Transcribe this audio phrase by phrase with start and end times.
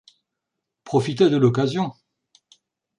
[0.83, 1.93] Profitez de l’occasion.